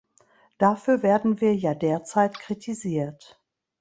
[0.57, 3.39] Dafür werden wir ja derzeit kritisiert.